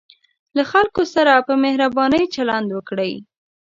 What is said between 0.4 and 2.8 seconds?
له خلکو سره په مهربانۍ چلند